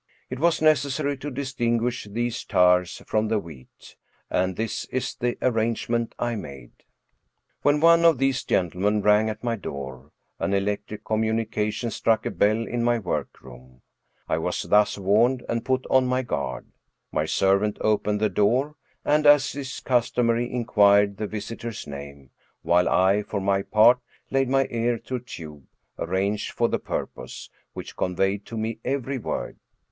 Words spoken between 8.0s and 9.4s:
of these gentlemen rang